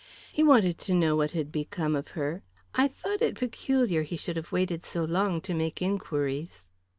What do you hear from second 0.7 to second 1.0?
to